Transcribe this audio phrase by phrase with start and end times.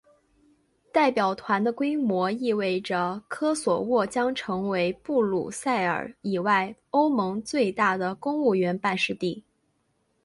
[0.91, 9.43] 代表团的规模意味着科索沃将成为布鲁塞尔以外欧盟最大的公务员办事地。